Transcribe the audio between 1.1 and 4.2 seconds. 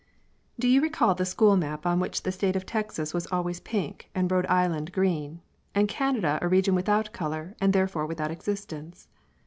the school map on which the state of Texas was always pink